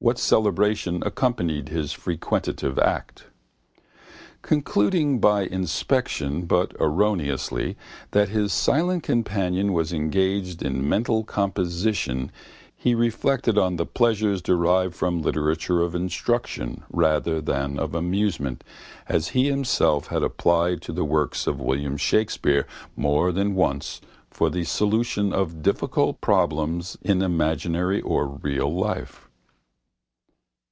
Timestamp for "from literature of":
14.94-15.96